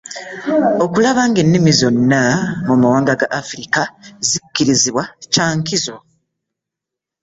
[0.83, 2.21] Okulaba ng'ennimi zonna
[2.67, 3.81] mu mawanga ga Afirika
[4.29, 5.95] zikkirizibwa kyankizo